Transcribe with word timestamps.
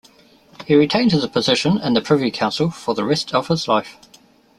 He 0.65 0.73
retained 0.73 1.11
his 1.11 1.27
position 1.27 1.77
in 1.77 1.93
the 1.93 2.01
Privy 2.01 2.31
council 2.31 2.71
for 2.71 2.95
the 2.95 3.03
rest 3.05 3.35
of 3.35 3.49
his 3.49 3.67
life. 3.67 3.97